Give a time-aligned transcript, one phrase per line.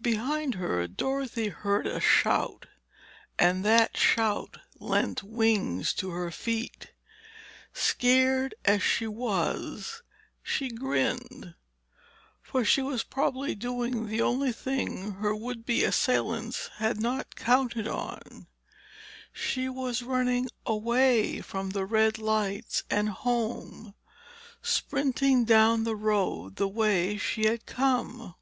[0.00, 2.66] Behind her, Dorothy heard a shout,
[3.38, 6.90] and that shout lent wings to her feet.
[7.72, 10.02] Scared as she was,
[10.42, 11.54] she grinned.
[12.42, 17.86] For she was probably doing the only thing her would be assailants had not counted
[17.86, 18.48] on.
[19.32, 23.94] She was running away from the red lights and home,
[24.60, 28.34] sprinting down the road the way she had come.